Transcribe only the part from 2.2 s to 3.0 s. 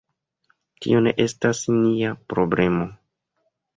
problemo.